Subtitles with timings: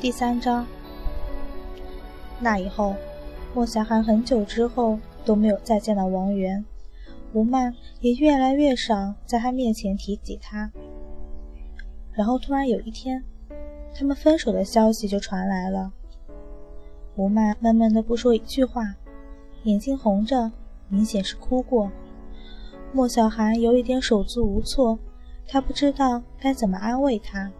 [0.00, 0.66] 第三章。
[2.40, 2.94] 那以后，
[3.54, 6.64] 莫小寒很久之后都没有再见到王源，
[7.34, 10.72] 吴曼也越来越少在他面前提起他。
[12.12, 13.22] 然后突然有一天，
[13.94, 15.92] 他们分手的消息就传来了。
[17.16, 18.94] 吴曼闷闷的不说一句话，
[19.64, 20.50] 眼睛红着，
[20.88, 21.90] 明显是哭过。
[22.90, 24.98] 莫小寒有一点手足无措，
[25.46, 27.52] 他不知道该怎么安慰他。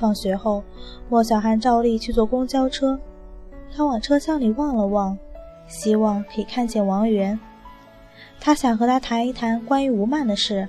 [0.00, 0.64] 放学后，
[1.10, 2.98] 莫小寒照例去坐公交车。
[3.76, 5.16] 他往车厢里望了望，
[5.68, 7.38] 希望可以看见王源。
[8.40, 10.66] 他想和他谈一谈关于吴曼的事，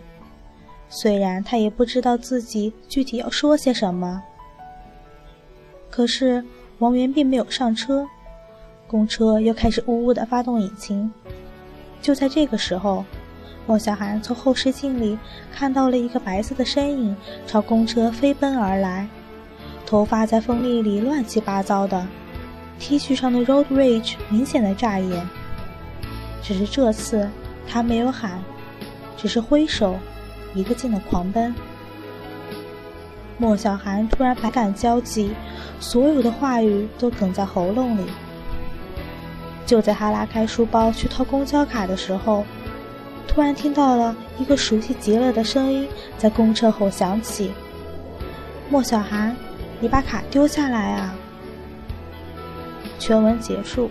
[0.89, 4.21] 虽然他也不知道自己具体要说些什么。
[5.89, 6.43] 可是
[6.79, 8.05] 王源并没有上车，
[8.87, 11.11] 公车又开始呜呜地发动引擎。
[12.01, 13.05] 就在这个时候，
[13.65, 15.17] 莫小寒从后视镜里
[15.53, 17.15] 看到了一个白色的身影
[17.47, 19.07] 朝公车飞奔而来。
[19.91, 22.07] 头发在风力里乱七八糟的
[22.79, 25.27] ，T 恤上的 Road Rage 明显的扎眼。
[26.41, 27.29] 只是这次
[27.67, 28.41] 他没有喊，
[29.17, 29.99] 只是挥手，
[30.53, 31.53] 一个劲的狂奔。
[33.37, 35.31] 莫小寒突然百感交集，
[35.81, 38.05] 所有的话语都哽在喉咙里。
[39.65, 42.45] 就在他拉开书包去掏公交卡的时候，
[43.27, 45.85] 突然听到了一个熟悉极了的声音
[46.17, 47.51] 在公车后响起
[48.71, 49.35] ：“莫小寒。”
[49.81, 51.13] 你把卡丢下来啊！
[52.99, 53.89] 全文结束。